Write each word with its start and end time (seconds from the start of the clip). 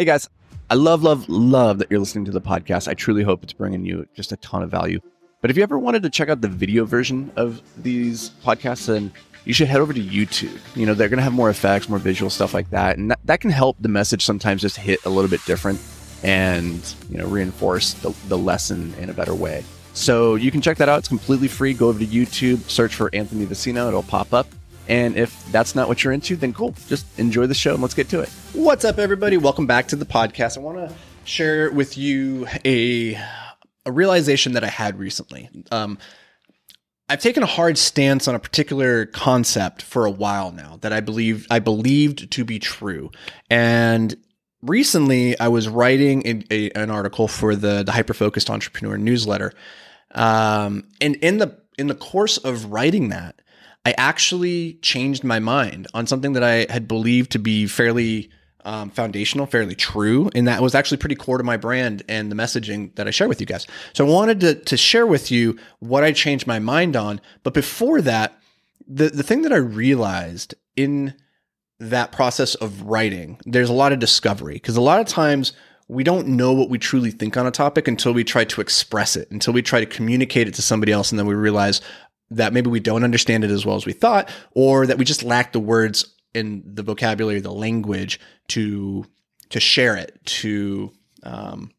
Hey 0.00 0.06
guys, 0.06 0.30
I 0.70 0.76
love, 0.76 1.02
love, 1.02 1.28
love 1.28 1.76
that 1.76 1.90
you're 1.90 2.00
listening 2.00 2.24
to 2.24 2.30
the 2.30 2.40
podcast. 2.40 2.88
I 2.88 2.94
truly 2.94 3.22
hope 3.22 3.42
it's 3.42 3.52
bringing 3.52 3.84
you 3.84 4.08
just 4.14 4.32
a 4.32 4.38
ton 4.38 4.62
of 4.62 4.70
value. 4.70 4.98
But 5.42 5.50
if 5.50 5.58
you 5.58 5.62
ever 5.62 5.78
wanted 5.78 6.02
to 6.04 6.08
check 6.08 6.30
out 6.30 6.40
the 6.40 6.48
video 6.48 6.86
version 6.86 7.30
of 7.36 7.60
these 7.76 8.30
podcasts, 8.42 8.86
then 8.86 9.12
you 9.44 9.52
should 9.52 9.68
head 9.68 9.82
over 9.82 9.92
to 9.92 10.00
YouTube. 10.00 10.58
You 10.74 10.86
know, 10.86 10.94
they're 10.94 11.10
going 11.10 11.18
to 11.18 11.22
have 11.22 11.34
more 11.34 11.50
effects, 11.50 11.90
more 11.90 11.98
visual 11.98 12.30
stuff 12.30 12.54
like 12.54 12.70
that. 12.70 12.96
And 12.96 13.10
that, 13.10 13.20
that 13.26 13.40
can 13.42 13.50
help 13.50 13.76
the 13.78 13.90
message 13.90 14.24
sometimes 14.24 14.62
just 14.62 14.78
hit 14.78 15.04
a 15.04 15.10
little 15.10 15.28
bit 15.28 15.44
different 15.44 15.78
and, 16.22 16.94
you 17.10 17.18
know, 17.18 17.26
reinforce 17.26 17.92
the, 17.92 18.16
the 18.28 18.38
lesson 18.38 18.94
in 18.94 19.10
a 19.10 19.12
better 19.12 19.34
way. 19.34 19.62
So 19.92 20.36
you 20.36 20.50
can 20.50 20.62
check 20.62 20.78
that 20.78 20.88
out. 20.88 21.00
It's 21.00 21.08
completely 21.08 21.48
free. 21.48 21.74
Go 21.74 21.88
over 21.88 21.98
to 21.98 22.06
YouTube, 22.06 22.70
search 22.70 22.94
for 22.94 23.10
Anthony 23.14 23.44
Vicino. 23.44 23.86
It'll 23.88 24.02
pop 24.02 24.32
up. 24.32 24.46
And 24.90 25.16
if 25.16 25.52
that's 25.52 25.76
not 25.76 25.86
what 25.86 26.02
you're 26.02 26.12
into, 26.12 26.34
then 26.34 26.52
cool. 26.52 26.74
Just 26.88 27.06
enjoy 27.16 27.46
the 27.46 27.54
show 27.54 27.74
and 27.74 27.80
let's 27.80 27.94
get 27.94 28.08
to 28.08 28.18
it. 28.22 28.28
What's 28.54 28.84
up, 28.84 28.98
everybody? 28.98 29.36
Welcome 29.36 29.68
back 29.68 29.86
to 29.88 29.96
the 29.96 30.04
podcast. 30.04 30.58
I 30.58 30.62
want 30.62 30.78
to 30.78 30.92
share 31.22 31.70
with 31.70 31.96
you 31.96 32.48
a 32.64 33.16
a 33.86 33.92
realization 33.92 34.54
that 34.54 34.64
I 34.64 34.66
had 34.68 34.98
recently. 34.98 35.48
Um, 35.70 35.96
I've 37.08 37.20
taken 37.20 37.44
a 37.44 37.46
hard 37.46 37.78
stance 37.78 38.26
on 38.26 38.34
a 38.34 38.40
particular 38.40 39.06
concept 39.06 39.82
for 39.82 40.06
a 40.06 40.10
while 40.10 40.50
now 40.50 40.78
that 40.80 40.92
I 40.92 40.98
believe 40.98 41.46
I 41.50 41.60
believed 41.60 42.32
to 42.32 42.44
be 42.44 42.58
true, 42.58 43.12
and 43.48 44.16
recently 44.60 45.38
I 45.38 45.46
was 45.46 45.68
writing 45.68 46.26
a, 46.26 46.44
a, 46.50 46.70
an 46.72 46.90
article 46.90 47.28
for 47.28 47.54
the 47.54 47.84
the 47.84 47.92
hyper 47.92 48.12
focused 48.12 48.50
entrepreneur 48.50 48.98
newsletter, 48.98 49.52
um, 50.16 50.88
and 51.00 51.14
in 51.14 51.38
the 51.38 51.60
in 51.78 51.86
the 51.86 51.94
course 51.94 52.38
of 52.38 52.72
writing 52.72 53.10
that, 53.10 53.39
I 53.84 53.94
actually 53.96 54.74
changed 54.82 55.24
my 55.24 55.38
mind 55.38 55.88
on 55.94 56.06
something 56.06 56.34
that 56.34 56.44
I 56.44 56.66
had 56.70 56.86
believed 56.86 57.32
to 57.32 57.38
be 57.38 57.66
fairly 57.66 58.30
um, 58.64 58.90
foundational, 58.90 59.46
fairly 59.46 59.74
true, 59.74 60.30
and 60.34 60.46
that 60.46 60.60
was 60.60 60.74
actually 60.74 60.98
pretty 60.98 61.14
core 61.14 61.38
to 61.38 61.44
my 61.44 61.56
brand 61.56 62.02
and 62.08 62.30
the 62.30 62.36
messaging 62.36 62.94
that 62.96 63.08
I 63.08 63.10
share 63.10 63.28
with 63.28 63.40
you 63.40 63.46
guys. 63.46 63.66
So 63.94 64.06
I 64.06 64.10
wanted 64.10 64.40
to, 64.40 64.54
to 64.54 64.76
share 64.76 65.06
with 65.06 65.30
you 65.30 65.58
what 65.78 66.04
I 66.04 66.12
changed 66.12 66.46
my 66.46 66.58
mind 66.58 66.94
on. 66.94 67.20
But 67.42 67.54
before 67.54 68.02
that, 68.02 68.38
the, 68.86 69.08
the 69.08 69.22
thing 69.22 69.42
that 69.42 69.52
I 69.52 69.56
realized 69.56 70.54
in 70.76 71.14
that 71.78 72.12
process 72.12 72.54
of 72.56 72.82
writing, 72.82 73.40
there's 73.46 73.70
a 73.70 73.74
lot 73.74 73.92
of 73.92 73.98
discovery 73.98 74.54
because 74.54 74.76
a 74.76 74.82
lot 74.82 75.00
of 75.00 75.06
times 75.06 75.54
we 75.88 76.04
don't 76.04 76.28
know 76.28 76.52
what 76.52 76.68
we 76.68 76.78
truly 76.78 77.10
think 77.10 77.36
on 77.36 77.46
a 77.46 77.50
topic 77.50 77.88
until 77.88 78.12
we 78.12 78.22
try 78.22 78.44
to 78.44 78.60
express 78.60 79.16
it, 79.16 79.30
until 79.30 79.52
we 79.52 79.62
try 79.62 79.80
to 79.80 79.86
communicate 79.86 80.46
it 80.46 80.54
to 80.54 80.62
somebody 80.62 80.92
else, 80.92 81.10
and 81.10 81.18
then 81.18 81.26
we 81.26 81.34
realize 81.34 81.80
that 82.30 82.52
maybe 82.52 82.70
we 82.70 82.80
don't 82.80 83.04
understand 83.04 83.44
it 83.44 83.50
as 83.50 83.66
well 83.66 83.76
as 83.76 83.86
we 83.86 83.92
thought, 83.92 84.28
or 84.52 84.86
that 84.86 84.98
we 84.98 85.04
just 85.04 85.22
lack 85.22 85.52
the 85.52 85.60
words 85.60 86.14
in 86.34 86.62
the 86.64 86.82
vocabulary, 86.82 87.40
the 87.40 87.52
language 87.52 88.20
to 88.48 89.04
to 89.50 89.60
share 89.60 89.96
it, 89.96 90.18
to 90.24 90.92
um, 91.22 91.70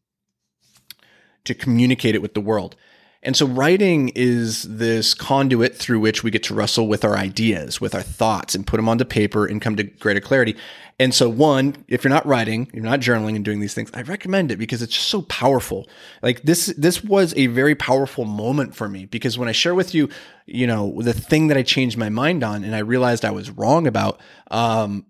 to 1.44 1.54
communicate 1.54 2.14
it 2.14 2.22
with 2.22 2.34
the 2.34 2.40
world. 2.40 2.76
And 3.24 3.36
so 3.36 3.46
writing 3.46 4.10
is 4.16 4.64
this 4.64 5.14
conduit 5.14 5.76
through 5.76 6.00
which 6.00 6.24
we 6.24 6.30
get 6.32 6.42
to 6.44 6.54
wrestle 6.54 6.88
with 6.88 7.04
our 7.04 7.16
ideas, 7.16 7.80
with 7.80 7.94
our 7.94 8.02
thoughts 8.02 8.54
and 8.54 8.66
put 8.66 8.78
them 8.78 8.88
onto 8.88 9.04
paper 9.04 9.46
and 9.46 9.62
come 9.62 9.76
to 9.76 9.84
greater 9.84 10.20
clarity. 10.20 10.56
And 10.98 11.14
so 11.14 11.28
one, 11.28 11.84
if 11.86 12.02
you're 12.02 12.12
not 12.12 12.26
writing, 12.26 12.68
you're 12.72 12.82
not 12.82 13.00
journaling 13.00 13.36
and 13.36 13.44
doing 13.44 13.60
these 13.60 13.74
things, 13.74 13.90
I 13.94 14.02
recommend 14.02 14.50
it 14.50 14.56
because 14.56 14.82
it's 14.82 14.94
just 14.94 15.08
so 15.08 15.22
powerful. 15.22 15.88
Like 16.20 16.42
this 16.42 16.66
this 16.76 17.02
was 17.02 17.32
a 17.36 17.46
very 17.46 17.74
powerful 17.76 18.24
moment 18.24 18.74
for 18.74 18.88
me 18.88 19.06
because 19.06 19.38
when 19.38 19.48
I 19.48 19.52
share 19.52 19.74
with 19.74 19.94
you, 19.94 20.08
you 20.46 20.66
know, 20.66 21.00
the 21.00 21.12
thing 21.12 21.46
that 21.46 21.56
I 21.56 21.62
changed 21.62 21.96
my 21.96 22.08
mind 22.08 22.42
on 22.42 22.64
and 22.64 22.74
I 22.74 22.80
realized 22.80 23.24
I 23.24 23.30
was 23.30 23.50
wrong 23.50 23.86
about, 23.86 24.20
um, 24.50 25.06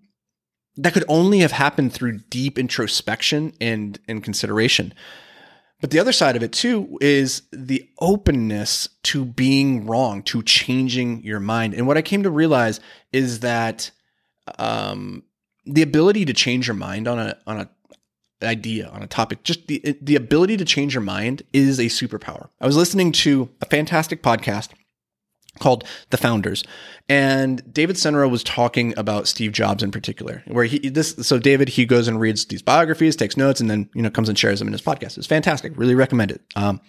that 0.77 0.93
could 0.93 1.05
only 1.07 1.39
have 1.39 1.51
happened 1.51 1.93
through 1.93 2.19
deep 2.29 2.59
introspection 2.59 3.53
and 3.59 3.99
and 4.07 4.23
consideration. 4.23 4.93
But 5.83 5.91
the 5.91 5.99
other 5.99 6.13
side 6.13 6.37
of 6.37 6.43
it 6.43 6.53
too 6.53 6.97
is 7.01 7.41
the 7.51 7.89
openness 7.99 8.87
to 9.03 9.25
being 9.25 9.85
wrong, 9.85 10.23
to 10.23 10.41
changing 10.41 11.21
your 11.25 11.41
mind. 11.41 11.73
And 11.73 11.85
what 11.87 11.97
I 11.97 12.01
came 12.01 12.23
to 12.23 12.29
realize 12.29 12.79
is 13.11 13.41
that 13.41 13.91
um, 14.57 15.23
the 15.65 15.81
ability 15.81 16.23
to 16.23 16.33
change 16.33 16.69
your 16.69 16.75
mind 16.75 17.05
on 17.05 17.19
a 17.19 17.37
on 17.45 17.59
a 17.59 17.69
idea 18.41 18.87
on 18.87 19.03
a 19.03 19.07
topic 19.07 19.43
just 19.43 19.67
the 19.67 19.97
the 20.01 20.15
ability 20.15 20.55
to 20.55 20.63
change 20.63 20.93
your 20.93 21.01
mind 21.01 21.43
is 21.51 21.79
a 21.79 21.87
superpower. 21.87 22.47
I 22.61 22.65
was 22.65 22.77
listening 22.77 23.11
to 23.23 23.49
a 23.59 23.65
fantastic 23.65 24.23
podcast 24.23 24.69
called 25.59 25.83
The 26.09 26.17
Founders. 26.17 26.63
And 27.09 27.73
David 27.73 27.95
Senra 27.97 28.29
was 28.29 28.43
talking 28.43 28.97
about 28.97 29.27
Steve 29.27 29.51
Jobs 29.51 29.83
in 29.83 29.91
particular, 29.91 30.43
where 30.47 30.65
he 30.65 30.79
this 30.89 31.15
so 31.21 31.37
David 31.37 31.69
he 31.69 31.85
goes 31.85 32.07
and 32.07 32.19
reads 32.19 32.45
these 32.45 32.61
biographies, 32.61 33.15
takes 33.15 33.37
notes, 33.37 33.59
and 33.59 33.69
then 33.69 33.89
you 33.93 34.01
know 34.01 34.09
comes 34.09 34.29
and 34.29 34.37
shares 34.37 34.59
them 34.59 34.67
in 34.67 34.71
his 34.71 34.81
podcast. 34.81 35.17
It's 35.17 35.27
fantastic. 35.27 35.73
Really 35.75 35.95
recommend 35.95 36.31
it. 36.31 36.41
Um, 36.55 36.81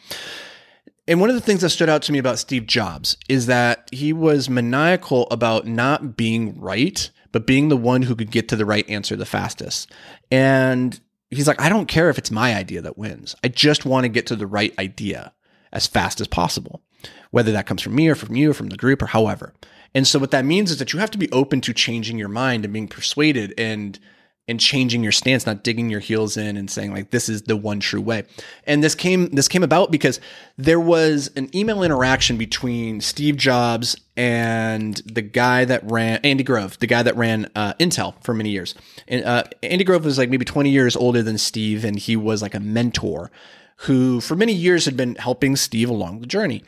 and 1.06 1.20
one 1.20 1.28
of 1.28 1.34
the 1.34 1.42
things 1.42 1.60
that 1.60 1.70
stood 1.70 1.90
out 1.90 2.02
to 2.02 2.12
me 2.12 2.18
about 2.18 2.38
Steve 2.38 2.66
Jobs 2.66 3.16
is 3.28 3.46
that 3.46 3.88
he 3.92 4.12
was 4.12 4.48
maniacal 4.48 5.26
about 5.30 5.66
not 5.66 6.16
being 6.16 6.58
right, 6.58 7.10
but 7.30 7.46
being 7.46 7.68
the 7.68 7.76
one 7.76 8.02
who 8.02 8.16
could 8.16 8.30
get 8.30 8.48
to 8.48 8.56
the 8.56 8.64
right 8.64 8.88
answer 8.88 9.14
the 9.14 9.26
fastest. 9.26 9.90
And 10.30 10.98
he's 11.28 11.46
like, 11.46 11.60
I 11.60 11.68
don't 11.68 11.88
care 11.88 12.08
if 12.08 12.16
it's 12.16 12.30
my 12.30 12.54
idea 12.54 12.80
that 12.80 12.96
wins. 12.96 13.36
I 13.44 13.48
just 13.48 13.84
want 13.84 14.04
to 14.04 14.08
get 14.08 14.26
to 14.28 14.36
the 14.36 14.46
right 14.46 14.72
idea 14.78 15.34
as 15.72 15.86
fast 15.86 16.22
as 16.22 16.28
possible 16.28 16.82
whether 17.30 17.52
that 17.52 17.66
comes 17.66 17.82
from 17.82 17.94
me 17.94 18.08
or 18.08 18.14
from 18.14 18.34
you 18.34 18.50
or 18.50 18.54
from 18.54 18.68
the 18.68 18.76
group 18.76 19.02
or 19.02 19.06
however. 19.06 19.52
And 19.94 20.06
so 20.06 20.18
what 20.18 20.32
that 20.32 20.44
means 20.44 20.70
is 20.70 20.78
that 20.78 20.92
you 20.92 20.98
have 20.98 21.10
to 21.12 21.18
be 21.18 21.30
open 21.30 21.60
to 21.62 21.72
changing 21.72 22.18
your 22.18 22.28
mind 22.28 22.64
and 22.64 22.72
being 22.72 22.88
persuaded 22.88 23.54
and 23.56 23.98
and 24.46 24.60
changing 24.60 25.02
your 25.02 25.12
stance, 25.12 25.46
not 25.46 25.64
digging 25.64 25.88
your 25.88 26.00
heels 26.00 26.36
in 26.36 26.58
and 26.58 26.70
saying 26.70 26.92
like 26.92 27.10
this 27.10 27.28
is 27.28 27.42
the 27.42 27.56
one 27.56 27.80
true 27.80 28.00
way. 28.00 28.24
And 28.66 28.84
this 28.84 28.94
came 28.94 29.30
this 29.30 29.48
came 29.48 29.62
about 29.62 29.90
because 29.90 30.20
there 30.58 30.80
was 30.80 31.30
an 31.36 31.54
email 31.56 31.82
interaction 31.82 32.36
between 32.36 33.00
Steve 33.00 33.36
Jobs 33.36 33.96
and 34.16 34.96
the 35.06 35.22
guy 35.22 35.64
that 35.64 35.82
ran 35.90 36.20
Andy 36.22 36.44
Grove, 36.44 36.78
the 36.78 36.86
guy 36.86 37.02
that 37.02 37.16
ran 37.16 37.50
uh, 37.54 37.72
Intel 37.80 38.22
for 38.22 38.34
many 38.34 38.50
years. 38.50 38.74
And 39.08 39.24
uh, 39.24 39.44
Andy 39.62 39.84
Grove 39.84 40.04
was 40.04 40.18
like 40.18 40.28
maybe 40.28 40.44
20 40.44 40.68
years 40.68 40.94
older 40.94 41.22
than 41.22 41.38
Steve, 41.38 41.84
and 41.84 41.98
he 41.98 42.16
was 42.16 42.42
like 42.42 42.54
a 42.54 42.60
mentor 42.60 43.30
who 43.78 44.20
for 44.20 44.36
many 44.36 44.52
years 44.52 44.84
had 44.84 44.96
been 44.96 45.14
helping 45.16 45.56
Steve 45.56 45.88
along 45.88 46.20
the 46.20 46.26
journey. 46.26 46.62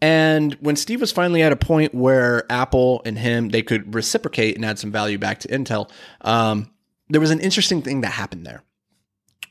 And 0.00 0.54
when 0.60 0.76
Steve 0.76 1.00
was 1.00 1.10
finally 1.10 1.42
at 1.42 1.52
a 1.52 1.56
point 1.56 1.94
where 1.94 2.44
Apple 2.50 3.02
and 3.04 3.18
him 3.18 3.48
they 3.48 3.62
could 3.62 3.94
reciprocate 3.94 4.54
and 4.54 4.64
add 4.64 4.78
some 4.78 4.92
value 4.92 5.18
back 5.18 5.40
to 5.40 5.48
Intel, 5.48 5.90
um, 6.20 6.70
there 7.08 7.20
was 7.20 7.30
an 7.30 7.40
interesting 7.40 7.82
thing 7.82 8.02
that 8.02 8.10
happened 8.10 8.46
there, 8.46 8.62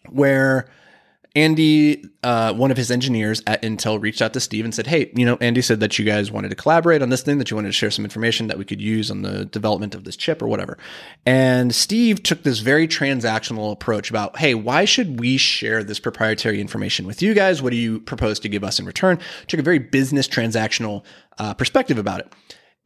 where 0.09 0.69
Andy, 1.38 2.03
uh, 2.24 2.52
one 2.52 2.72
of 2.72 2.78
his 2.78 2.90
engineers 2.90 3.44
at 3.46 3.62
Intel, 3.62 4.02
reached 4.02 4.24
out 4.24 4.34
to 4.34 4.40
Steve 4.40 4.66
and 4.66 4.74
said, 4.74 4.88
"Hey, 4.88 5.12
you 5.14 5.24
know, 5.24 5.38
Andy 5.40 5.62
said 5.62 5.80
that 5.81 6.00
you 6.00 6.03
guys 6.03 6.31
wanted 6.31 6.50
to 6.50 6.56
collaborate 6.56 7.03
on 7.03 7.09
this 7.09 7.22
thing, 7.22 7.38
that 7.38 7.52
you 7.52 7.56
wanted 7.56 7.68
to 7.68 7.74
share 7.74 7.92
some 7.92 8.03
information 8.03 8.48
that 8.48 8.58
we 8.58 8.66
could 8.66 8.81
use 8.81 9.12
on 9.12 9.22
the 9.22 9.46
development 9.46 9.94
of 9.94 10.03
this 10.03 10.16
chip 10.16 10.42
or 10.42 10.48
whatever." 10.48 10.80
And 11.28 11.75
Steve 11.75 12.24
took 12.24 12.42
this 12.42 12.58
very 12.58 12.88
transactional 12.88 13.72
approach 13.72 14.09
about, 14.09 14.40
"Hey, 14.40 14.56
why 14.56 14.86
should 14.86 15.20
we 15.20 15.38
share 15.38 15.84
this 15.84 16.00
proprietary 16.00 16.59
information 16.59 17.06
with 17.06 17.22
you 17.22 17.36
guys? 17.36 17.62
What 17.62 17.69
do 17.69 17.78
you 17.78 18.00
propose 18.00 18.40
to 18.40 18.50
give 18.50 18.64
us 18.64 18.80
in 18.80 18.88
return?" 18.88 19.19
Took 19.46 19.59
a 19.59 19.64
very 19.64 19.78
business 19.78 20.28
transactional 20.28 21.04
uh, 21.38 21.54
perspective 21.54 22.00
about 22.00 22.22
it, 22.22 22.34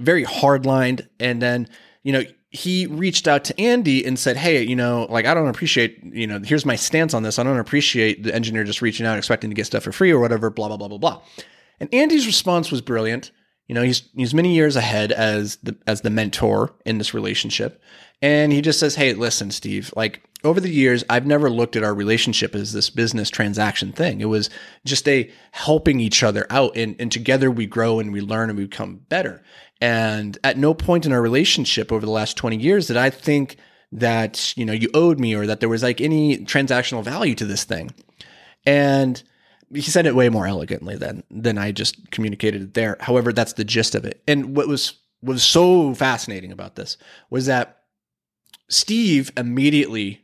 very 0.01 0.25
hardlined, 0.25 1.07
and 1.21 1.41
then 1.41 1.69
you 2.03 2.11
know 2.11 2.23
he 2.51 2.85
reached 2.85 3.29
out 3.29 3.45
to 3.45 3.59
Andy 3.59 4.05
and 4.05 4.19
said, 4.19 4.35
Hey, 4.35 4.61
you 4.61 4.75
know, 4.75 5.07
like, 5.09 5.25
I 5.25 5.33
don't 5.33 5.47
appreciate, 5.47 6.03
you 6.03 6.27
know, 6.27 6.39
here's 6.43 6.65
my 6.65 6.75
stance 6.75 7.13
on 7.13 7.23
this. 7.23 7.39
I 7.39 7.43
don't 7.43 7.57
appreciate 7.57 8.23
the 8.23 8.35
engineer 8.35 8.65
just 8.65 8.81
reaching 8.81 9.05
out, 9.05 9.17
expecting 9.17 9.49
to 9.49 9.53
get 9.55 9.65
stuff 9.65 9.83
for 9.83 9.93
free 9.93 10.11
or 10.11 10.19
whatever, 10.19 10.49
blah, 10.49 10.67
blah, 10.67 10.77
blah, 10.77 10.89
blah, 10.89 10.97
blah. 10.97 11.21
And 11.79 11.91
Andy's 11.93 12.27
response 12.27 12.69
was 12.69 12.81
brilliant. 12.81 13.31
You 13.67 13.75
know, 13.75 13.83
he's, 13.83 14.03
he's 14.13 14.33
many 14.33 14.53
years 14.53 14.75
ahead 14.75 15.13
as 15.13 15.55
the, 15.63 15.77
as 15.87 16.01
the 16.01 16.09
mentor 16.09 16.73
in 16.85 16.97
this 16.97 17.13
relationship. 17.13 17.81
And 18.21 18.51
he 18.51 18.61
just 18.61 18.79
says, 18.79 18.95
Hey, 18.95 19.13
listen, 19.13 19.51
Steve, 19.51 19.91
like 19.95 20.21
over 20.43 20.59
the 20.59 20.69
years, 20.69 21.03
I've 21.09 21.25
never 21.25 21.49
looked 21.49 21.75
at 21.75 21.83
our 21.83 21.93
relationship 21.93 22.55
as 22.55 22.73
this 22.73 22.89
business 22.89 23.29
transaction 23.29 23.91
thing. 23.91 24.21
It 24.21 24.25
was 24.25 24.49
just 24.85 25.07
a 25.07 25.31
helping 25.51 25.99
each 25.99 26.23
other 26.23 26.45
out 26.49 26.75
and, 26.75 26.95
and 26.99 27.11
together 27.11 27.51
we 27.51 27.65
grow 27.65 27.99
and 27.99 28.11
we 28.11 28.21
learn 28.21 28.49
and 28.49 28.57
we 28.57 28.65
become 28.65 29.01
better. 29.09 29.43
And 29.79 30.37
at 30.43 30.57
no 30.57 30.73
point 30.73 31.05
in 31.05 31.11
our 31.11 31.21
relationship 31.21 31.91
over 31.91 32.05
the 32.05 32.11
last 32.11 32.37
20 32.37 32.57
years 32.57 32.87
did 32.87 32.97
I 32.97 33.09
think 33.09 33.57
that, 33.91 34.55
you 34.55 34.65
know, 34.65 34.73
you 34.73 34.89
owed 34.93 35.19
me 35.19 35.35
or 35.35 35.45
that 35.47 35.59
there 35.59 35.69
was 35.69 35.83
like 35.83 36.01
any 36.01 36.37
transactional 36.39 37.03
value 37.03 37.35
to 37.35 37.45
this 37.45 37.63
thing. 37.63 37.91
And 38.65 39.21
he 39.73 39.81
said 39.81 40.05
it 40.05 40.15
way 40.15 40.29
more 40.29 40.47
elegantly 40.47 40.95
than 40.97 41.23
than 41.31 41.57
I 41.57 41.71
just 41.71 42.11
communicated 42.11 42.61
it 42.61 42.73
there. 42.73 42.97
However, 42.99 43.31
that's 43.31 43.53
the 43.53 43.63
gist 43.63 43.95
of 43.95 44.05
it. 44.05 44.21
And 44.27 44.55
what 44.55 44.67
was 44.67 44.97
was 45.21 45.43
so 45.43 45.93
fascinating 45.93 46.51
about 46.51 46.75
this 46.75 46.97
was 47.29 47.45
that 47.45 47.80
Steve 48.71 49.31
immediately 49.35 50.21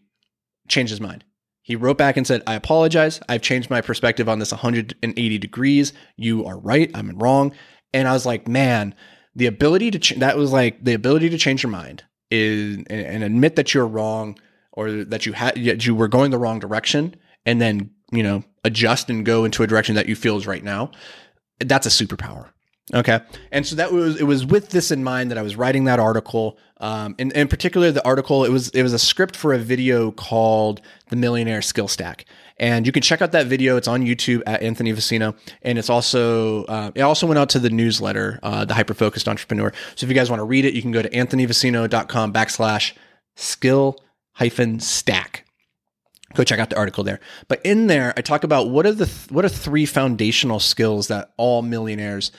changed 0.67 0.89
his 0.89 1.01
mind. 1.01 1.23
He 1.61 1.75
wrote 1.75 1.97
back 1.97 2.15
and 2.15 2.25
said, 2.25 2.43
I 2.47 2.55
apologize. 2.55 3.19
I've 3.27 3.41
changed 3.41 3.69
my 3.69 3.81
perspective 3.81 4.29
on 4.29 4.39
this 4.39 4.51
180 4.51 5.37
degrees. 5.37 5.91
You 6.15 6.45
are 6.45 6.57
right. 6.57 6.89
I'm 6.93 7.09
wrong. 7.17 7.53
And 7.93 8.07
I 8.07 8.13
was 8.13 8.25
like, 8.25 8.47
man, 8.47 8.95
the 9.35 9.47
ability 9.47 9.91
to 9.91 9.99
ch- 9.99 10.15
that 10.15 10.37
was 10.37 10.53
like 10.53 10.81
the 10.81 10.93
ability 10.93 11.29
to 11.29 11.37
change 11.37 11.63
your 11.63 11.71
mind 11.71 12.03
is 12.31 12.77
and, 12.77 12.89
and 12.89 13.23
admit 13.23 13.57
that 13.57 13.73
you're 13.73 13.85
wrong 13.85 14.39
or 14.71 15.03
that 15.03 15.25
you 15.25 15.33
had 15.33 15.57
yet 15.57 15.85
you 15.85 15.93
were 15.93 16.07
going 16.07 16.31
the 16.31 16.37
wrong 16.37 16.59
direction 16.59 17.15
and 17.45 17.59
then, 17.59 17.91
you 18.11 18.23
know, 18.23 18.45
adjust 18.63 19.09
and 19.09 19.25
go 19.25 19.43
into 19.43 19.61
a 19.61 19.67
direction 19.67 19.95
that 19.95 20.07
you 20.07 20.15
feel 20.15 20.37
is 20.37 20.47
right 20.47 20.63
now, 20.63 20.91
that's 21.59 21.85
a 21.85 21.89
superpower. 21.89 22.49
Okay. 22.93 23.19
And 23.51 23.65
so 23.65 23.75
that 23.75 23.91
was, 23.91 24.19
it 24.19 24.23
was 24.23 24.45
with 24.45 24.69
this 24.69 24.91
in 24.91 25.03
mind 25.03 25.29
that 25.29 25.37
I 25.37 25.41
was 25.41 25.57
writing 25.57 25.83
that 25.85 25.99
article. 25.99 26.57
Um, 26.77 27.15
in, 27.17 27.31
in 27.31 27.49
particular, 27.49 27.91
the 27.91 28.05
article, 28.05 28.45
it 28.45 28.49
was, 28.49 28.69
it 28.69 28.81
was 28.81 28.93
a 28.93 28.99
script 28.99 29.35
for 29.35 29.53
a 29.53 29.57
video 29.57 30.11
called 30.11 30.79
The 31.09 31.17
Millionaire 31.17 31.61
Skill 31.61 31.89
Stack. 31.89 32.25
And 32.57 32.85
you 32.85 32.93
can 32.93 33.01
check 33.01 33.21
out 33.21 33.33
that 33.33 33.47
video. 33.47 33.75
It's 33.75 33.89
on 33.89 34.03
YouTube 34.03 34.41
at 34.47 34.63
Anthony 34.63 34.93
Vicino. 34.93 35.35
And 35.63 35.77
it's 35.77 35.89
also, 35.89 36.63
uh, 36.65 36.91
it 36.95 37.01
also 37.01 37.27
went 37.27 37.37
out 37.37 37.49
to 37.49 37.59
the 37.59 37.69
newsletter, 37.69 38.39
uh, 38.41 38.63
The 38.63 38.73
Hyper 38.73 38.93
Focused 38.93 39.27
Entrepreneur. 39.27 39.73
So 39.95 40.05
if 40.05 40.09
you 40.09 40.15
guys 40.15 40.29
want 40.29 40.39
to 40.39 40.45
read 40.45 40.63
it, 40.63 40.73
you 40.73 40.81
can 40.81 40.91
go 40.91 41.01
to 41.01 41.09
anthonyvicino.com 41.09 42.31
backslash 42.31 42.93
skill 43.35 43.99
hyphen 44.33 44.79
stack 44.79 45.43
go 46.35 46.43
check 46.43 46.59
out 46.59 46.69
the 46.69 46.77
article 46.77 47.03
there. 47.03 47.19
But 47.47 47.61
in 47.65 47.87
there, 47.87 48.13
I 48.15 48.21
talk 48.21 48.43
about 48.43 48.69
what 48.69 48.85
are 48.85 48.91
the 48.91 49.05
th- 49.05 49.31
what 49.31 49.43
are 49.43 49.49
three 49.49 49.85
foundational 49.85 50.59
skills 50.59 51.07
that 51.07 51.31
all 51.37 51.61
millionaires 51.61 52.31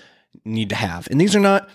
need 0.45 0.69
to 0.71 0.77
have, 0.77 1.09
and 1.11 1.21
these 1.21 1.37
are 1.37 1.41
not 1.41 1.69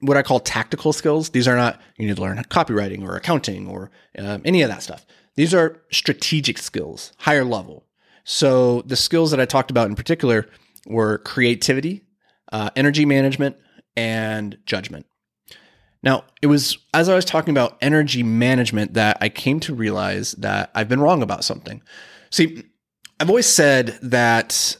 what 0.00 0.16
I 0.16 0.22
call 0.22 0.40
tactical 0.40 0.92
skills. 0.92 1.30
These 1.30 1.46
are 1.48 1.56
not 1.56 1.80
you 1.96 2.06
need 2.06 2.16
to 2.16 2.22
learn 2.22 2.38
copywriting 2.44 3.02
or 3.02 3.16
accounting 3.16 3.68
or 3.68 3.90
um, 4.18 4.42
any 4.44 4.62
of 4.62 4.68
that 4.68 4.82
stuff. 4.82 5.06
These 5.36 5.54
are 5.54 5.80
strategic 5.90 6.58
skills, 6.58 7.12
higher 7.18 7.44
level. 7.44 7.86
So 8.24 8.82
the 8.82 8.96
skills 8.96 9.30
that 9.30 9.40
I 9.40 9.46
talked 9.46 9.70
about 9.70 9.88
in 9.88 9.94
particular 9.94 10.46
were 10.86 11.18
creativity, 11.18 12.04
uh, 12.52 12.70
energy 12.76 13.04
management, 13.04 13.56
and 13.96 14.58
judgment. 14.66 15.06
Now, 16.02 16.24
it 16.40 16.48
was 16.48 16.78
as 16.92 17.08
I 17.08 17.14
was 17.14 17.24
talking 17.24 17.52
about 17.52 17.78
energy 17.80 18.22
management 18.22 18.94
that 18.94 19.18
I 19.20 19.28
came 19.28 19.60
to 19.60 19.74
realize 19.74 20.32
that 20.32 20.70
I've 20.74 20.88
been 20.88 21.00
wrong 21.00 21.22
about 21.22 21.44
something. 21.44 21.82
See, 22.30 22.64
I've 23.20 23.28
always 23.28 23.46
said 23.46 23.98
that 24.02 24.76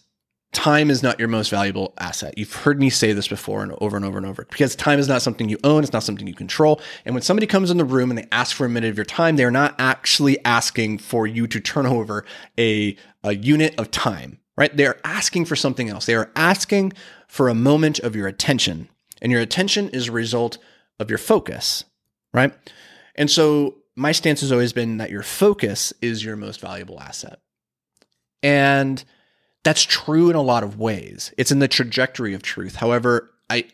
time 0.52 0.90
is 0.90 1.02
not 1.02 1.18
your 1.18 1.28
most 1.28 1.48
valuable 1.48 1.94
asset. 1.98 2.36
You've 2.36 2.54
heard 2.54 2.78
me 2.78 2.90
say 2.90 3.12
this 3.12 3.26
before 3.26 3.62
and 3.62 3.72
over 3.80 3.96
and 3.96 4.04
over 4.04 4.18
and 4.18 4.26
over 4.26 4.46
because 4.50 4.76
time 4.76 4.98
is 4.98 5.08
not 5.08 5.22
something 5.22 5.48
you 5.48 5.58
own, 5.64 5.82
it's 5.82 5.92
not 5.92 6.02
something 6.02 6.26
you 6.26 6.34
control. 6.34 6.80
And 7.04 7.14
when 7.14 7.22
somebody 7.22 7.46
comes 7.46 7.70
in 7.70 7.78
the 7.78 7.84
room 7.84 8.10
and 8.10 8.18
they 8.18 8.28
ask 8.30 8.54
for 8.54 8.66
a 8.66 8.68
minute 8.68 8.90
of 8.90 8.96
your 8.96 9.04
time, 9.04 9.36
they're 9.36 9.50
not 9.50 9.74
actually 9.78 10.42
asking 10.44 10.98
for 10.98 11.26
you 11.26 11.46
to 11.46 11.60
turn 11.60 11.86
over 11.92 12.24
a, 12.58 12.96
a 13.24 13.34
unit 13.34 13.74
of 13.78 13.90
time, 13.90 14.38
right? 14.56 14.76
They're 14.76 15.00
asking 15.04 15.46
for 15.46 15.56
something 15.56 15.88
else. 15.88 16.06
They 16.06 16.14
are 16.14 16.30
asking 16.36 16.92
for 17.26 17.48
a 17.48 17.54
moment 17.54 17.98
of 18.00 18.14
your 18.14 18.28
attention. 18.28 18.88
And 19.22 19.32
your 19.32 19.40
attention 19.40 19.88
is 19.90 20.08
a 20.08 20.12
result 20.12 20.58
of 20.98 21.08
your 21.08 21.18
focus, 21.18 21.84
right? 22.34 22.52
And 23.14 23.30
so 23.30 23.76
my 23.96 24.12
stance 24.12 24.40
has 24.40 24.52
always 24.52 24.72
been 24.72 24.98
that 24.98 25.10
your 25.10 25.22
focus 25.22 25.92
is 26.02 26.24
your 26.24 26.36
most 26.36 26.60
valuable 26.60 27.00
asset. 27.00 27.38
And 28.42 29.02
that's 29.62 29.82
true 29.82 30.30
in 30.30 30.36
a 30.36 30.42
lot 30.42 30.62
of 30.62 30.78
ways. 30.78 31.32
It's 31.38 31.52
in 31.52 31.58
the 31.58 31.68
trajectory 31.68 32.34
of 32.34 32.42
truth. 32.42 32.76
However, 32.76 33.30
I 33.48 33.66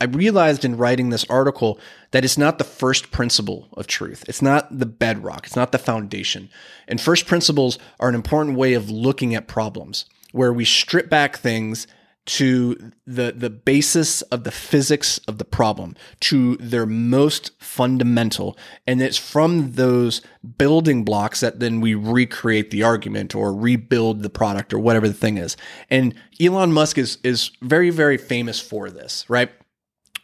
I 0.00 0.06
realized 0.06 0.64
in 0.64 0.76
writing 0.76 1.10
this 1.10 1.24
article 1.30 1.78
that 2.10 2.24
it's 2.24 2.36
not 2.36 2.58
the 2.58 2.64
first 2.64 3.12
principle 3.12 3.68
of 3.74 3.86
truth. 3.86 4.24
It's 4.26 4.42
not 4.42 4.76
the 4.76 4.86
bedrock. 4.86 5.46
It's 5.46 5.54
not 5.54 5.70
the 5.70 5.78
foundation. 5.78 6.50
And 6.88 7.00
first 7.00 7.26
principles 7.26 7.78
are 8.00 8.08
an 8.08 8.16
important 8.16 8.56
way 8.56 8.74
of 8.74 8.90
looking 8.90 9.32
at 9.32 9.46
problems 9.46 10.06
where 10.32 10.52
we 10.52 10.64
strip 10.64 11.08
back 11.08 11.36
things 11.36 11.86
to 12.24 12.92
the 13.04 13.32
the 13.32 13.50
basis 13.50 14.22
of 14.22 14.44
the 14.44 14.50
physics 14.50 15.18
of 15.26 15.38
the 15.38 15.44
problem 15.44 15.96
to 16.20 16.56
their 16.56 16.86
most 16.86 17.50
fundamental 17.60 18.56
and 18.86 19.02
it's 19.02 19.18
from 19.18 19.72
those 19.72 20.22
building 20.56 21.04
blocks 21.04 21.40
that 21.40 21.58
then 21.58 21.80
we 21.80 21.94
recreate 21.94 22.70
the 22.70 22.82
argument 22.82 23.34
or 23.34 23.52
rebuild 23.52 24.22
the 24.22 24.30
product 24.30 24.72
or 24.72 24.78
whatever 24.78 25.08
the 25.08 25.14
thing 25.14 25.36
is 25.36 25.56
and 25.90 26.14
Elon 26.40 26.72
Musk 26.72 26.96
is 26.96 27.18
is 27.24 27.50
very 27.60 27.90
very 27.90 28.16
famous 28.16 28.60
for 28.60 28.88
this 28.88 29.28
right 29.28 29.50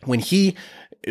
when 0.05 0.21
he 0.21 0.57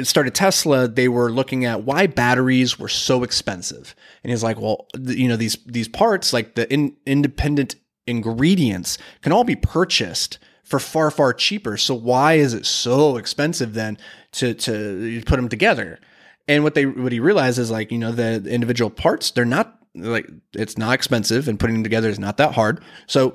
started 0.04 0.36
Tesla, 0.36 0.88
they 0.88 1.08
were 1.08 1.32
looking 1.32 1.66
at 1.66 1.84
why 1.84 2.08
batteries 2.08 2.78
were 2.78 2.90
so 2.90 3.24
expensive. 3.24 3.96
And 4.24 4.32
he's 4.32 4.44
like, 4.44 4.60
well, 4.60 4.88
you 4.98 5.28
know, 5.28 5.38
these 5.38 5.58
these 5.66 5.88
parts, 5.88 6.34
like 6.34 6.56
the 6.56 6.72
in, 6.72 6.96
independent 7.06 7.76
ingredients, 8.06 8.98
can 9.22 9.32
all 9.32 9.44
be 9.44 9.56
purchased 9.56 10.40
for 10.68 10.80
far 10.80 11.10
far 11.10 11.34
cheaper. 11.34 11.78
So 11.78 11.96
why 11.96 12.34
is 12.34 12.54
it 12.54 12.66
so 12.66 13.18
expensive 13.18 13.74
then 13.74 13.98
to 14.34 14.54
to 14.54 15.24
put 15.26 15.38
them 15.38 15.50
together? 15.50 16.00
And 16.48 16.64
what 16.64 16.76
they 16.76 16.86
what 16.86 17.12
he 17.12 17.20
realized 17.20 17.58
is 17.58 17.72
like 17.72 17.92
you 17.92 17.98
know 17.98 18.12
the, 18.12 18.42
the 18.44 18.52
individual 18.52 18.90
parts 18.90 19.32
they're 19.32 19.46
not 19.46 19.80
like 19.96 20.30
it's 20.54 20.78
not 20.78 20.94
expensive 20.94 21.48
and 21.48 21.60
putting 21.60 21.76
them 21.76 21.84
together 21.84 22.10
is 22.10 22.20
not 22.20 22.38
that 22.38 22.54
hard. 22.54 22.82
So 23.08 23.34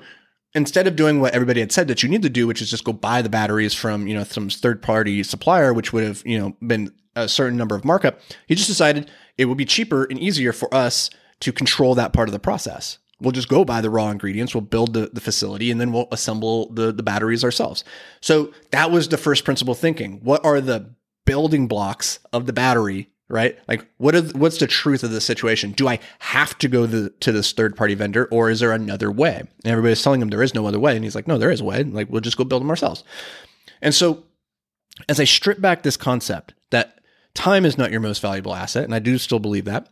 instead 0.54 0.86
of 0.86 0.94
doing 0.94 1.20
what 1.20 1.32
everybody 1.32 1.60
had 1.60 1.72
said 1.72 1.88
that 1.88 2.02
you 2.02 2.08
need 2.08 2.22
to 2.22 2.28
do, 2.28 2.46
which 2.46 2.60
is 2.60 2.70
just 2.70 2.84
go 2.84 2.92
buy 2.92 3.22
the 3.22 3.30
batteries 3.30 3.72
from 3.72 4.06
you 4.06 4.14
know 4.14 4.24
some 4.24 4.50
third 4.50 4.82
party 4.82 5.22
supplier, 5.22 5.72
which 5.72 5.92
would 5.92 6.04
have 6.04 6.22
you 6.26 6.38
know 6.38 6.54
been 6.66 6.92
a 7.16 7.28
certain 7.28 7.56
number 7.56 7.74
of 7.74 7.84
markup, 7.84 8.20
he 8.46 8.54
just 8.54 8.68
decided 8.68 9.10
it 9.38 9.46
would 9.46 9.58
be 9.58 9.64
cheaper 9.64 10.04
and 10.04 10.18
easier 10.18 10.52
for 10.52 10.72
us 10.74 11.08
to 11.40 11.50
control 11.50 11.94
that 11.94 12.12
part 12.12 12.28
of 12.28 12.32
the 12.32 12.38
process. 12.38 12.98
We'll 13.22 13.32
just 13.32 13.48
go 13.48 13.64
buy 13.64 13.80
the 13.80 13.90
raw 13.90 14.10
ingredients, 14.10 14.54
we'll 14.54 14.62
build 14.62 14.94
the, 14.94 15.10
the 15.12 15.20
facility, 15.20 15.70
and 15.70 15.80
then 15.80 15.92
we'll 15.92 16.08
assemble 16.12 16.70
the, 16.72 16.92
the 16.92 17.02
batteries 17.02 17.44
ourselves. 17.44 17.84
So 18.20 18.52
that 18.70 18.90
was 18.90 19.08
the 19.08 19.16
first 19.16 19.44
principle 19.44 19.74
thinking. 19.74 20.20
What 20.22 20.44
are 20.44 20.60
the 20.60 20.94
building 21.24 21.68
blocks 21.68 22.18
of 22.32 22.46
the 22.46 22.52
battery 22.52 23.08
right? 23.32 23.58
Like, 23.66 23.88
what 23.96 24.14
is 24.14 24.34
what's 24.34 24.58
the 24.58 24.66
truth 24.66 25.02
of 25.02 25.10
the 25.10 25.20
situation? 25.20 25.72
Do 25.72 25.88
I 25.88 25.98
have 26.18 26.56
to 26.58 26.68
go 26.68 26.84
the, 26.84 27.08
to 27.20 27.32
this 27.32 27.52
third 27.52 27.74
party 27.74 27.94
vendor, 27.94 28.26
or 28.26 28.50
is 28.50 28.60
there 28.60 28.72
another 28.72 29.10
way? 29.10 29.36
And 29.38 29.72
everybody's 29.72 30.02
telling 30.02 30.20
him 30.20 30.28
there 30.28 30.42
is 30.42 30.54
no 30.54 30.66
other 30.66 30.78
way, 30.78 30.94
and 30.94 31.02
he's 31.02 31.14
like, 31.14 31.26
no, 31.26 31.38
there 31.38 31.50
is 31.50 31.62
a 31.62 31.64
way. 31.64 31.82
Like, 31.82 32.10
we'll 32.10 32.20
just 32.20 32.36
go 32.36 32.44
build 32.44 32.62
them 32.62 32.70
ourselves. 32.70 33.02
And 33.80 33.94
so, 33.94 34.24
as 35.08 35.18
I 35.18 35.24
strip 35.24 35.62
back 35.62 35.82
this 35.82 35.96
concept 35.96 36.52
that 36.70 37.00
time 37.34 37.64
is 37.64 37.78
not 37.78 37.90
your 37.90 38.00
most 38.00 38.20
valuable 38.20 38.54
asset, 38.54 38.84
and 38.84 38.94
I 38.94 38.98
do 38.98 39.16
still 39.16 39.38
believe 39.38 39.64
that, 39.64 39.88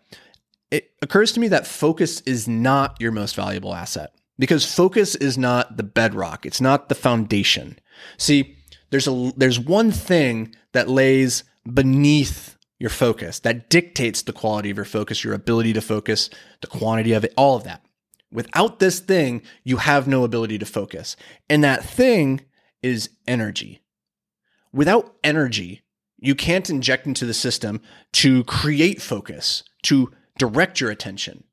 it 0.70 0.92
occurs 1.02 1.32
to 1.32 1.40
me 1.40 1.48
that 1.48 1.66
focus 1.66 2.20
is 2.22 2.46
not 2.46 3.00
your 3.00 3.12
most 3.12 3.34
valuable 3.34 3.74
asset 3.74 4.12
because 4.38 4.64
focus 4.64 5.14
is 5.14 5.36
not 5.36 5.76
the 5.76 5.82
bedrock. 5.82 6.46
It's 6.46 6.60
not 6.60 6.88
the 6.88 6.94
foundation. 6.94 7.78
See, 8.16 8.56
there's 8.90 9.08
a 9.08 9.32
there's 9.36 9.60
one 9.60 9.90
thing 9.90 10.54
that 10.72 10.88
lays 10.88 11.44
beneath 11.72 12.56
your 12.78 12.90
focus 12.90 13.38
that 13.40 13.68
dictates 13.68 14.22
the 14.22 14.32
quality 14.32 14.70
of 14.70 14.76
your 14.76 14.86
focus, 14.86 15.22
your 15.22 15.34
ability 15.34 15.72
to 15.74 15.80
focus, 15.80 16.30
the 16.62 16.66
quantity 16.66 17.12
of 17.12 17.24
it, 17.24 17.34
all 17.36 17.56
of 17.56 17.64
that. 17.64 17.84
Without 18.32 18.78
this 18.78 19.00
thing, 19.00 19.42
you 19.64 19.78
have 19.78 20.08
no 20.08 20.24
ability 20.24 20.58
to 20.58 20.66
focus. 20.66 21.16
And 21.48 21.62
that 21.62 21.84
thing 21.84 22.40
is 22.82 23.10
energy. 23.26 23.82
Without 24.72 25.14
energy, 25.24 25.82
you 26.16 26.34
can't 26.34 26.70
inject 26.70 27.06
into 27.06 27.26
the 27.26 27.34
system 27.34 27.80
to 28.12 28.44
create 28.44 29.02
focus, 29.02 29.64
to 29.82 30.12
direct 30.40 30.80
your 30.80 30.90
attention. 30.90 31.44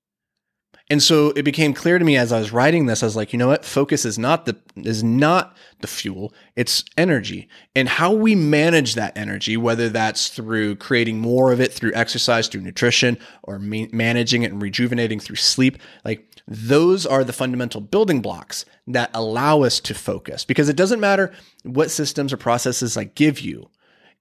And 0.89 1.03
so 1.03 1.31
it 1.35 1.43
became 1.43 1.73
clear 1.73 1.99
to 1.99 2.05
me 2.05 2.15
as 2.15 2.31
I 2.31 2.39
was 2.39 2.53
writing 2.53 2.85
this, 2.85 3.03
I 3.03 3.07
was 3.07 3.15
like, 3.17 3.33
you 3.33 3.39
know 3.39 3.47
what? 3.47 3.65
Focus 3.65 4.05
is 4.05 4.17
not 4.17 4.45
the 4.45 4.55
is 4.77 5.03
not 5.03 5.57
the 5.81 5.87
fuel, 5.87 6.33
it's 6.55 6.85
energy. 6.97 7.49
And 7.75 7.89
how 7.89 8.13
we 8.13 8.35
manage 8.35 8.95
that 8.95 9.17
energy, 9.17 9.57
whether 9.57 9.89
that's 9.89 10.29
through 10.29 10.77
creating 10.77 11.19
more 11.19 11.51
of 11.51 11.59
it 11.59 11.73
through 11.73 11.91
exercise, 11.93 12.47
through 12.47 12.61
nutrition, 12.61 13.17
or 13.43 13.59
ma- 13.59 13.87
managing 13.91 14.43
it 14.43 14.53
and 14.53 14.61
rejuvenating 14.61 15.19
through 15.19 15.35
sleep, 15.35 15.77
like 16.05 16.25
those 16.47 17.05
are 17.05 17.25
the 17.25 17.33
fundamental 17.33 17.81
building 17.81 18.21
blocks 18.21 18.63
that 18.87 19.11
allow 19.13 19.63
us 19.63 19.81
to 19.81 19.93
focus. 19.93 20.45
Because 20.45 20.69
it 20.69 20.77
doesn't 20.77 21.01
matter 21.01 21.33
what 21.63 21.91
systems 21.91 22.31
or 22.31 22.37
processes 22.37 22.95
I 22.95 23.03
give 23.03 23.41
you. 23.41 23.69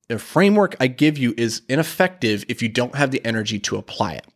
The 0.08 0.18
framework 0.18 0.74
I 0.80 0.88
give 0.88 1.16
you 1.16 1.32
is 1.36 1.62
ineffective 1.68 2.44
if 2.48 2.60
you 2.60 2.68
don't 2.68 2.96
have 2.96 3.12
the 3.12 3.24
energy 3.24 3.60
to 3.60 3.76
apply 3.76 4.14
it. 4.14 4.26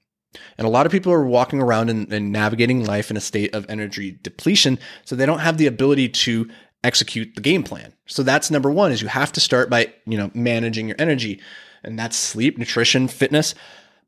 And 0.58 0.66
a 0.66 0.70
lot 0.70 0.86
of 0.86 0.92
people 0.92 1.12
are 1.12 1.24
walking 1.24 1.60
around 1.60 1.90
and, 1.90 2.12
and, 2.12 2.32
navigating 2.32 2.84
life 2.84 3.10
in 3.10 3.16
a 3.16 3.20
state 3.20 3.54
of 3.54 3.66
energy 3.68 4.18
depletion. 4.22 4.78
So 5.04 5.16
they 5.16 5.26
don't 5.26 5.40
have 5.40 5.58
the 5.58 5.66
ability 5.66 6.08
to 6.08 6.48
execute 6.84 7.34
the 7.34 7.40
game 7.40 7.62
plan. 7.62 7.92
So 8.06 8.22
that's 8.22 8.50
number 8.50 8.70
one 8.70 8.92
is 8.92 9.02
you 9.02 9.08
have 9.08 9.32
to 9.32 9.40
start 9.40 9.68
by, 9.68 9.92
you 10.06 10.16
know, 10.16 10.30
managing 10.34 10.88
your 10.88 10.96
energy. 10.98 11.40
And 11.82 11.98
that's 11.98 12.16
sleep, 12.16 12.58
nutrition, 12.58 13.08
fitness. 13.08 13.54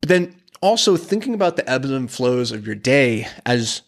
But 0.01 0.09
then 0.09 0.37
also 0.61 0.97
thinking 0.97 1.35
about 1.35 1.57
the 1.57 1.69
ebbs 1.69 1.91
and 1.91 2.11
flows 2.11 2.53
of 2.53 2.67
your 2.67 2.77
day 2.77 3.27
as 3.45 3.83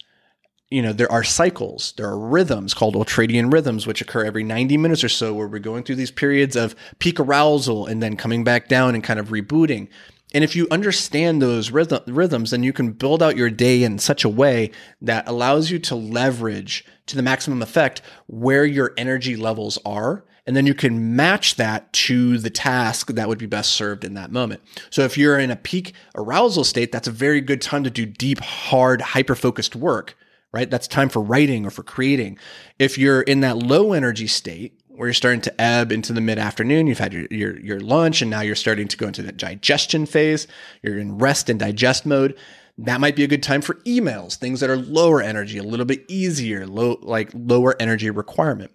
you 0.70 0.82
know, 0.82 0.92
there 0.92 1.12
are 1.12 1.22
cycles, 1.22 1.92
there 1.96 2.08
are 2.08 2.18
rhythms 2.18 2.74
called 2.74 2.96
ultradian 2.96 3.52
rhythms, 3.52 3.86
which 3.86 4.00
occur 4.00 4.24
every 4.24 4.42
90 4.42 4.76
minutes 4.76 5.04
or 5.04 5.08
so, 5.08 5.32
where 5.32 5.46
we're 5.46 5.60
going 5.60 5.84
through 5.84 5.94
these 5.94 6.10
periods 6.10 6.56
of 6.56 6.74
peak 6.98 7.20
arousal 7.20 7.86
and 7.86 8.02
then 8.02 8.16
coming 8.16 8.42
back 8.42 8.66
down 8.66 8.92
and 8.92 9.04
kind 9.04 9.20
of 9.20 9.28
rebooting. 9.28 9.88
And 10.34 10.44
if 10.44 10.56
you 10.56 10.66
understand 10.70 11.40
those 11.40 11.70
rhythm, 11.70 12.02
rhythms, 12.06 12.50
then 12.50 12.62
you 12.64 12.72
can 12.72 12.90
build 12.92 13.22
out 13.22 13.36
your 13.36 13.50
day 13.50 13.84
in 13.84 13.98
such 13.98 14.24
a 14.24 14.28
way 14.28 14.72
that 15.00 15.28
allows 15.28 15.70
you 15.70 15.78
to 15.78 15.94
leverage 15.94 16.84
to 17.06 17.16
the 17.16 17.22
maximum 17.22 17.62
effect 17.62 18.02
where 18.26 18.64
your 18.64 18.92
energy 18.96 19.36
levels 19.36 19.78
are 19.86 20.24
And 20.46 20.54
then 20.54 20.66
you 20.66 20.74
can 20.74 21.16
match 21.16 21.56
that 21.56 21.92
to 21.92 22.38
the 22.38 22.50
task 22.50 23.08
that 23.08 23.28
would 23.28 23.38
be 23.38 23.46
best 23.46 23.72
served 23.72 24.04
in 24.04 24.14
that 24.14 24.30
moment. 24.30 24.60
So 24.90 25.02
if 25.02 25.16
you're 25.16 25.38
in 25.38 25.50
a 25.50 25.56
peak 25.56 25.94
arousal 26.14 26.64
state, 26.64 26.92
that's 26.92 27.08
a 27.08 27.12
very 27.12 27.40
good 27.40 27.62
time 27.62 27.84
to 27.84 27.90
do 27.90 28.04
deep, 28.04 28.40
hard, 28.40 29.00
hyper 29.00 29.34
focused 29.34 29.74
work, 29.74 30.16
right? 30.52 30.70
That's 30.70 30.86
time 30.86 31.08
for 31.08 31.22
writing 31.22 31.64
or 31.64 31.70
for 31.70 31.82
creating. 31.82 32.38
If 32.78 32.98
you're 32.98 33.22
in 33.22 33.40
that 33.40 33.56
low 33.56 33.92
energy 33.94 34.26
state, 34.26 34.78
where 34.96 35.08
you're 35.08 35.14
starting 35.14 35.40
to 35.42 35.60
ebb 35.60 35.92
into 35.92 36.12
the 36.12 36.20
mid 36.20 36.38
afternoon. 36.38 36.86
You've 36.86 36.98
had 36.98 37.12
your, 37.12 37.26
your, 37.30 37.58
your 37.60 37.80
lunch 37.80 38.22
and 38.22 38.30
now 38.30 38.40
you're 38.40 38.54
starting 38.54 38.88
to 38.88 38.96
go 38.96 39.06
into 39.06 39.22
the 39.22 39.32
digestion 39.32 40.06
phase. 40.06 40.46
You're 40.82 40.98
in 40.98 41.18
rest 41.18 41.50
and 41.50 41.58
digest 41.58 42.06
mode. 42.06 42.36
That 42.78 43.00
might 43.00 43.16
be 43.16 43.24
a 43.24 43.28
good 43.28 43.42
time 43.42 43.60
for 43.60 43.74
emails, 43.86 44.36
things 44.36 44.60
that 44.60 44.70
are 44.70 44.76
lower 44.76 45.20
energy, 45.20 45.58
a 45.58 45.62
little 45.62 45.86
bit 45.86 46.04
easier, 46.08 46.66
low, 46.66 46.98
like 47.02 47.30
lower 47.32 47.76
energy 47.80 48.10
requirement. 48.10 48.72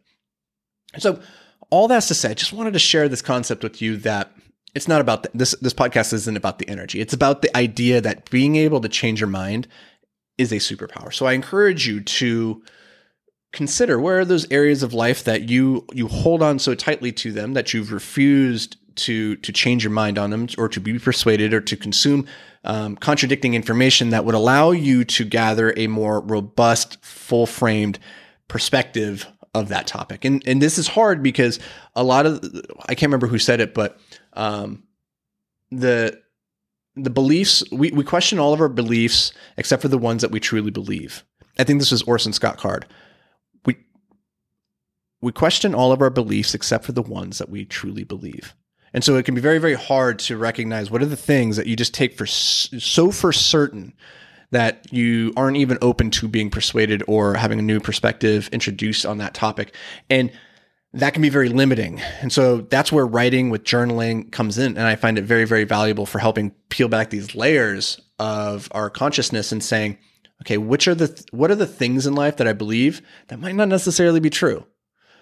So 0.97 1.19
all 1.69 1.88
that's 1.88 2.07
to 2.07 2.13
say, 2.13 2.31
I 2.31 2.33
just 2.33 2.53
wanted 2.53 2.73
to 2.73 2.79
share 2.79 3.09
this 3.09 3.21
concept 3.21 3.63
with 3.63 3.81
you 3.81 3.97
that 3.97 4.31
it's 4.73 4.88
not 4.88 5.01
about 5.01 5.23
the, 5.23 5.31
this, 5.33 5.55
this 5.61 5.73
podcast 5.73 6.13
isn't 6.13 6.38
about 6.38 6.59
the 6.59 6.69
energy. 6.69 7.01
It's 7.01 7.13
about 7.13 7.41
the 7.41 7.55
idea 7.57 8.01
that 8.01 8.29
being 8.29 8.55
able 8.55 8.81
to 8.81 8.89
change 8.89 9.19
your 9.19 9.29
mind 9.29 9.67
is 10.38 10.51
a 10.51 10.57
superpower. 10.57 11.13
So 11.13 11.25
I 11.25 11.33
encourage 11.33 11.88
you 11.88 12.01
to 12.01 12.63
consider 13.51 13.99
where 13.99 14.19
are 14.19 14.25
those 14.25 14.49
areas 14.51 14.83
of 14.83 14.93
life 14.93 15.23
that 15.23 15.49
you 15.49 15.85
you 15.93 16.07
hold 16.07 16.43
on 16.43 16.59
so 16.59 16.75
tightly 16.75 17.11
to 17.11 17.31
them 17.31 17.53
that 17.53 17.73
you've 17.73 17.91
refused 17.91 18.77
to 18.95 19.35
to 19.37 19.51
change 19.51 19.83
your 19.83 19.91
mind 19.91 20.17
on 20.17 20.29
them 20.29 20.47
or 20.57 20.67
to 20.69 20.79
be 20.79 20.99
persuaded 20.99 21.53
or 21.53 21.61
to 21.61 21.75
consume 21.75 22.27
um, 22.65 22.95
contradicting 22.97 23.53
information 23.53 24.09
that 24.09 24.25
would 24.25 24.35
allow 24.35 24.71
you 24.71 25.03
to 25.03 25.23
gather 25.23 25.73
a 25.77 25.87
more 25.87 26.19
robust 26.19 27.03
full 27.03 27.45
framed 27.45 27.97
perspective 28.47 29.25
of 29.55 29.69
that 29.69 29.87
topic? 29.87 30.25
And 30.25 30.43
and 30.45 30.61
this 30.61 30.77
is 30.77 30.87
hard 30.87 31.23
because 31.23 31.59
a 31.95 32.03
lot 32.03 32.25
of 32.25 32.43
i 32.85 32.93
can't 32.93 33.09
remember 33.09 33.27
who 33.27 33.39
said 33.39 33.61
it 33.61 33.73
but 33.73 33.99
um, 34.33 34.83
the 35.71 36.21
the 36.95 37.09
beliefs 37.09 37.63
we, 37.71 37.91
we 37.91 38.03
question 38.03 38.37
all 38.37 38.53
of 38.53 38.61
our 38.61 38.69
beliefs 38.69 39.31
except 39.57 39.81
for 39.81 39.87
the 39.87 39.97
ones 39.97 40.21
that 40.21 40.31
we 40.31 40.39
truly 40.39 40.71
believe. 40.71 41.23
I 41.57 41.63
think 41.63 41.79
this 41.79 41.91
was 41.91 42.03
orson 42.03 42.31
scott 42.31 42.57
card 42.57 42.85
we 45.21 45.31
question 45.31 45.75
all 45.75 45.91
of 45.91 46.01
our 46.01 46.09
beliefs 46.09 46.53
except 46.53 46.85
for 46.85 46.91
the 46.91 47.01
ones 47.01 47.38
that 47.38 47.49
we 47.49 47.65
truly 47.65 48.03
believe. 48.03 48.55
And 48.93 49.03
so 49.03 49.17
it 49.17 49.25
can 49.25 49.35
be 49.35 49.41
very, 49.41 49.59
very 49.59 49.75
hard 49.75 50.19
to 50.19 50.38
recognize 50.38 50.89
what 50.89 51.01
are 51.01 51.07
the 51.07 51.15
things 51.15 51.57
that 51.57 51.67
you 51.67 51.75
just 51.75 51.93
take 51.93 52.17
for 52.17 52.25
so 52.25 53.11
for 53.11 53.31
certain 53.31 53.93
that 54.51 54.91
you 54.91 55.31
aren't 55.38 55.57
even 55.57 55.77
open 55.81 56.09
to 56.09 56.27
being 56.27 56.49
persuaded 56.49 57.03
or 57.07 57.35
having 57.35 57.59
a 57.59 57.63
new 57.63 57.79
perspective 57.79 58.49
introduced 58.51 59.05
on 59.05 59.19
that 59.19 59.35
topic. 59.35 59.75
And 60.09 60.31
that 60.93 61.13
can 61.13 61.21
be 61.21 61.29
very 61.29 61.49
limiting. 61.49 61.99
And 62.21 62.33
so 62.33 62.61
that's 62.61 62.91
where 62.91 63.05
writing 63.05 63.51
with 63.51 63.63
journaling 63.63 64.31
comes 64.31 64.57
in. 64.57 64.75
And 64.75 64.88
I 64.88 64.95
find 64.95 65.19
it 65.19 65.23
very, 65.23 65.45
very 65.45 65.65
valuable 65.65 66.07
for 66.07 66.17
helping 66.17 66.49
peel 66.69 66.88
back 66.88 67.11
these 67.11 67.35
layers 67.35 68.01
of 68.17 68.67
our 68.71 68.89
consciousness 68.89 69.51
and 69.51 69.63
saying, 69.63 69.99
okay, 70.41 70.57
which 70.57 70.88
are 70.88 70.95
the, 70.95 71.23
what 71.29 71.51
are 71.51 71.55
the 71.55 71.67
things 71.67 72.07
in 72.07 72.15
life 72.15 72.38
that 72.38 72.47
I 72.47 72.53
believe 72.53 73.03
that 73.27 73.39
might 73.39 73.55
not 73.55 73.67
necessarily 73.67 74.19
be 74.19 74.31
true? 74.31 74.65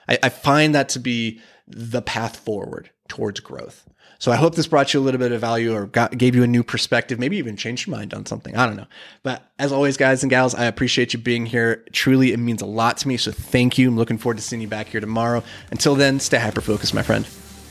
I, 0.08 0.20
I 0.24 0.30
find 0.30 0.74
that 0.76 0.90
to 0.90 1.00
be 1.00 1.40
the 1.68 2.02
path 2.02 2.38
forward 2.38 2.90
towards 3.08 3.40
growth. 3.40 3.88
So 4.20 4.32
I 4.32 4.36
hope 4.36 4.56
this 4.56 4.66
brought 4.66 4.94
you 4.94 5.00
a 5.00 5.02
little 5.02 5.20
bit 5.20 5.32
of 5.32 5.42
value 5.42 5.74
or 5.76 5.86
got, 5.86 6.18
gave 6.18 6.36
you 6.36 6.42
a 6.42 6.48
new 6.48 6.64
perspective, 6.64 7.20
maybe 7.20 7.38
even 7.38 7.56
changed 7.56 7.86
your 7.86 7.96
mind 7.96 8.16
on 8.16 8.26
something. 8.26 8.56
I 8.56 8.66
don't 8.66 8.76
know. 8.76 8.88
But 9.22 9.44
as 9.60 9.72
always, 9.72 9.96
guys 9.96 10.24
and 10.24 10.30
gals, 10.30 10.56
I 10.56 10.66
appreciate 10.66 11.14
you 11.14 11.20
being 11.20 11.46
here. 11.46 11.86
Truly, 11.92 12.34
it 12.34 12.38
means 12.38 12.64
a 12.64 12.66
lot 12.66 12.98
to 12.98 13.08
me. 13.08 13.18
So 13.18 13.32
thank 13.32 13.78
you. 13.78 13.90
I'm 13.90 13.96
looking 13.96 14.18
forward 14.18 14.38
to 14.38 14.44
seeing 14.44 14.62
you 14.62 14.68
back 14.68 14.88
here 14.88 15.02
tomorrow. 15.02 15.44
Until 15.70 15.94
then, 15.94 16.20
stay 16.20 16.40
hyper 16.40 16.62
focused, 16.62 16.96
my 16.96 17.04
friend. 17.04 17.28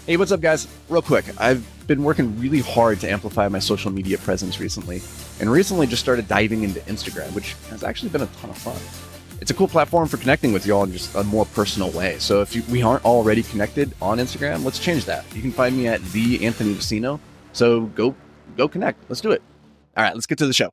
Hey, 0.07 0.17
what's 0.17 0.31
up, 0.31 0.41
guys? 0.41 0.69
Real 0.89 1.03
quick, 1.03 1.25
I've 1.37 1.67
been 1.89 2.05
working 2.05 2.39
really 2.39 2.61
hard 2.61 3.01
to 3.01 3.11
amplify 3.11 3.49
my 3.49 3.59
social 3.59 3.91
media 3.91 4.19
presence 4.19 4.61
recently, 4.61 5.03
and 5.41 5.51
recently 5.51 5.89
just 5.89 6.01
started 6.01 6.29
diving 6.29 6.63
into 6.63 6.79
Instagram, 6.83 7.35
which 7.35 7.57
has 7.71 7.83
actually 7.83 8.11
been 8.11 8.23
a 8.23 8.27
ton 8.27 8.51
of 8.51 8.57
fun 8.57 9.16
it's 9.41 9.51
a 9.51 9.55
cool 9.55 9.69
platform 9.69 10.09
for 10.09 10.17
connecting 10.17 10.53
with 10.53 10.67
you 10.67 10.75
all 10.75 10.85
in 10.85 10.93
just 10.93 11.15
a 11.15 11.23
more 11.25 11.45
personal 11.47 11.91
way. 11.91 12.19
So 12.19 12.41
if 12.41 12.57
you, 12.57 12.63
we 12.71 12.83
aren't 12.83 13.05
already 13.05 13.43
connected 13.43 13.93
on 14.01 14.19
Instagram, 14.19 14.65
let's 14.65 14.79
change 14.79 15.05
that. 15.05 15.25
You 15.35 15.43
can 15.43 15.53
find 15.53 15.77
me 15.77 15.87
at 15.89 16.03
the 16.13 16.45
Anthony 16.45 16.73
Vicino. 16.73 17.21
So 17.53 17.83
go 17.87 18.15
go 18.57 18.69
connect. 18.69 18.99
Let's 19.09 19.21
do 19.21 19.33
it. 19.33 19.43
All 19.97 20.03
right, 20.03 20.15
let's 20.15 20.27
get 20.27 20.39
to 20.39 20.47
the 20.47 20.53
show. 20.53 20.65